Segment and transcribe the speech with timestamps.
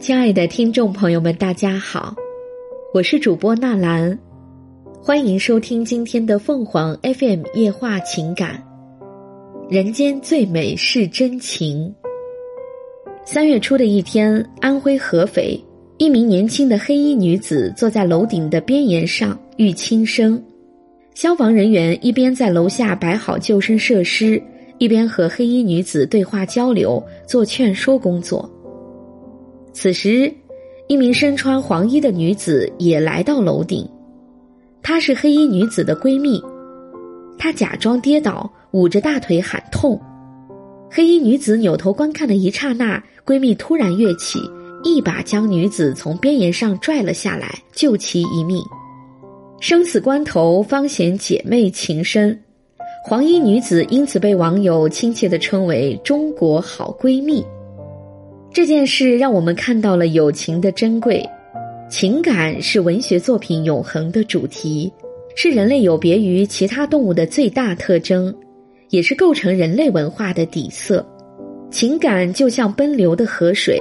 [0.00, 2.14] 亲爱的听众朋友们，大家好，
[2.94, 4.16] 我是主播纳兰，
[5.02, 8.62] 欢迎收听今天的凤凰 FM 夜话情感。
[9.68, 11.92] 人间最美是真情。
[13.24, 15.60] 三月初的一天，安徽合肥
[15.98, 20.40] 一名年轻的黑衣女子坐在楼顶的边沿上欲轻生，
[21.12, 24.40] 消防人员一边在楼下摆好救生设施，
[24.78, 28.48] 一边和黑衣女子对话交流，做劝说工作。
[29.80, 30.34] 此时，
[30.88, 33.88] 一名身穿黄衣的女子也来到楼顶，
[34.82, 36.42] 她是黑衣女子的闺蜜。
[37.38, 39.96] 她假装跌倒，捂着大腿喊痛。
[40.90, 44.40] 黑衣女子扭头观看的一刹那，闺蜜突然跃起，
[44.82, 48.60] 一把将女子从边沿上拽了下来，救其一命。
[49.60, 52.36] 生死关头，方显姐妹情深。
[53.04, 57.46] 黄衣女子因此被网友亲切地称为“中国好闺蜜”。
[58.52, 61.24] 这件事让我们看到了友情的珍贵，
[61.88, 64.92] 情感是文学作品永恒的主题，
[65.36, 68.34] 是人类有别于其他动物的最大特征，
[68.88, 71.06] 也是构成人类文化的底色。
[71.70, 73.80] 情感就像奔流的河水，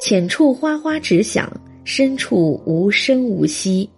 [0.00, 1.52] 浅处哗哗直响，
[1.84, 3.88] 深处无声无息。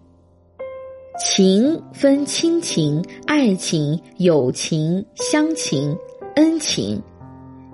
[1.18, 5.96] 情分亲情、爱情、友情、乡情、
[6.34, 7.00] 恩情，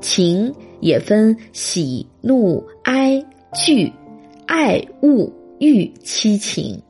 [0.00, 0.52] 情。
[0.80, 3.92] 也分喜怒哀惧、
[4.46, 6.80] 爱恶欲七情。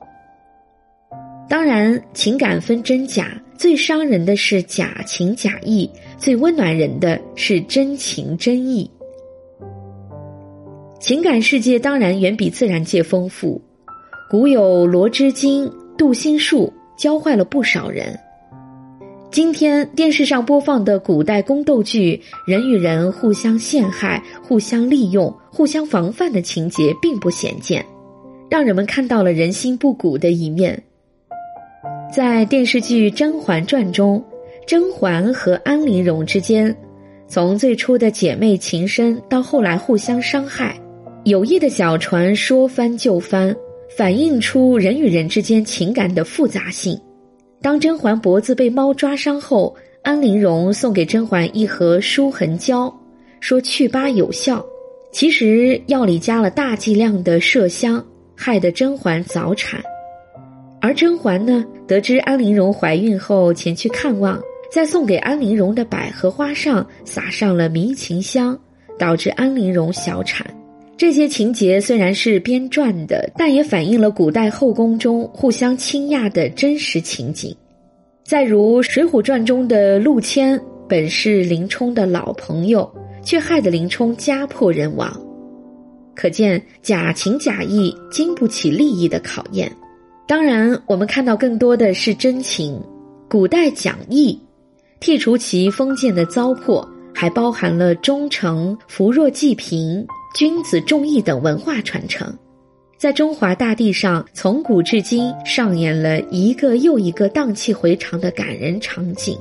[1.48, 8.90] 当然，情感分真假，最伤人的是假情假意，最温暖人的是真情真意。
[11.00, 13.60] 情感世界当然远比自然界丰富，
[14.28, 18.18] 古有罗织经、杜心术，教坏了不少人。
[19.30, 27.84] 今天电视上播放的古代宫斗剧，人与人互相陷害、互相利用、互相防范的情节并不鲜见，
[28.48, 30.82] 让人们看到了人心不古的一面。
[32.10, 34.22] 在电视剧《甄嬛传》中，
[34.66, 36.74] 甄嬛和安陵容之间，
[37.28, 40.74] 从最初的姐妹情深到后来互相伤害，
[41.24, 43.54] 友谊的小船说翻就翻，
[43.94, 46.98] 反映出人与人之间情感的复杂性。
[47.60, 52.92] 当甄嬛脖子被猫抓伤后，安陵容送给甄嬛一盒舒痕胶，
[53.40, 54.64] 说祛疤有效。
[55.10, 58.04] 其实药里加了大剂量的麝香，
[58.36, 59.82] 害得甄嬛早产。
[60.80, 64.40] 而甄嬛呢，得知安陵容怀孕后前去看望，
[64.70, 68.56] 在送给安陵容的百合花上撒上了迷情香，
[68.98, 70.46] 导致安陵容小产。
[70.98, 77.54] 这些情节虽然是编撰的，但也反映了古代后宫中互相倾轧的真实情景。
[78.24, 82.92] 再如《水浒传》中的陆谦，本是林冲的老朋友，
[83.22, 85.08] 却害得林冲家破人亡。
[86.16, 89.70] 可见假情假意经不起利益的考验。
[90.26, 92.76] 当然，我们看到更多的是真情。
[93.30, 94.36] 古代讲义，
[95.00, 100.04] 剔除其封建的糟粕，还包含了忠诚、扶弱济贫。
[100.38, 102.32] 君子重义等文化传承，
[102.96, 109.36] 在中华大地上从古至今上演了一个又一个荡气回肠的感人场景。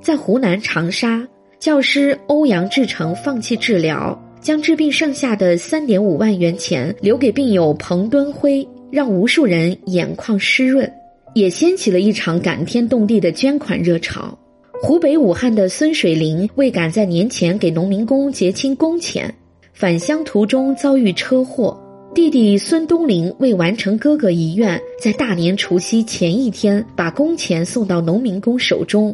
[0.00, 1.24] 在湖南长沙，
[1.60, 10.92] 教师欧阳志成放弃治疗，将治病剩下的三点五万元钱留给病友彭敦辉，让无数人眼眶湿润，
[11.32, 14.36] 也掀起了一场感天动地的捐款热潮。
[14.82, 19.32] 湖北武汉的孙水林为赶在年前给农民工结清工钱。
[19.82, 21.76] 返乡途中遭遇车祸，
[22.14, 29.12] 弟弟孙东林为完成哥哥遗愿，在大年除夕前一天把工钱送到农民工手中，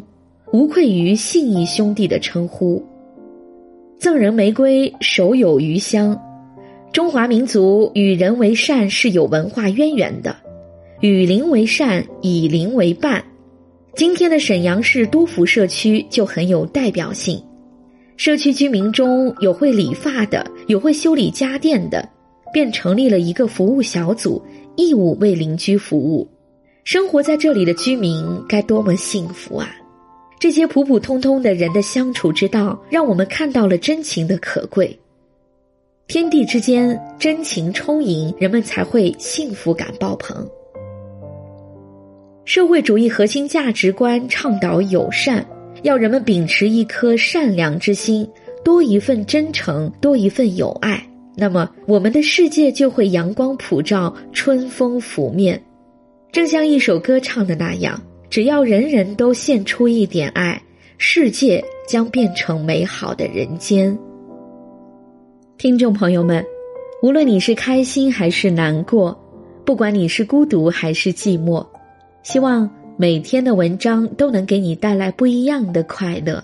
[0.53, 2.85] 无愧于信义兄弟的称呼。
[3.97, 6.15] 赠人玫瑰，手有余香。
[6.93, 10.35] 中华民族与人为善是有文化渊源的，
[10.99, 13.25] 与邻为善，以邻为伴。
[13.95, 17.43] 今天的沈阳市都福社区就很有代表性。
[18.17, 22.07] 社区居民中有会理发的，有会修理家电的，
[22.53, 24.39] 便成立了一个服务小组，
[24.75, 26.27] 义务为邻居服务。
[26.83, 29.67] 生活在这里的居民该多么幸福啊！
[30.39, 34.95] 这些普普通通的人的相处之道，让我们看到了真情的可贵。
[36.05, 40.47] 天地之间真情充盈，人们才会幸福感爆棚。
[42.45, 45.43] 社会主义核心价值观倡导友善。
[45.81, 48.29] 要人们秉持一颗善良之心，
[48.63, 51.01] 多一份真诚，多一份友爱，
[51.35, 55.61] 那么我们的世界就会阳光普照，春风拂面。
[56.31, 60.61] 正像一首歌唱的那样，只要人人都献出一点爱，
[60.97, 63.97] 世界将变成美好的人间。
[65.57, 66.45] 听众朋友们，
[67.01, 69.17] 无论你是开心还是难过，
[69.65, 71.65] 不管你是孤独还是寂寞，
[72.21, 76.43] 希望每天的文章都能给你带来不一样的快乐。